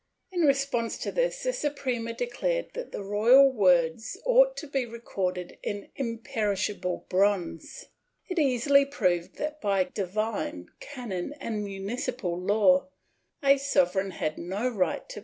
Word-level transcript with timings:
In 0.31 0.41
response 0.41 0.97
to 0.97 1.11
this 1.11 1.43
the 1.43 1.53
Suprema 1.53 2.11
declared 2.13 2.71
that 2.73 2.91
the 2.91 3.03
royal 3.03 3.51
words 3.53 4.19
ought 4.25 4.57
to 4.57 4.65
be 4.65 4.83
recorded 4.83 5.59
in 5.61 5.91
imperishable 5.95 7.05
bronze; 7.07 7.85
it 8.27 8.39
easily 8.39 8.83
proved 8.83 9.35
that 9.35 9.61
by 9.61 9.83
divine, 9.83 10.69
canon 10.79 11.33
and 11.33 11.63
municipal 11.63 12.35
law, 12.35 12.87
a 13.43 13.57
sovereign 13.59 14.09
had 14.09 14.39
no 14.39 14.67
right 14.69 15.07
^ 15.09 15.13
Howard 15.13 15.17
M. 15.17 15.19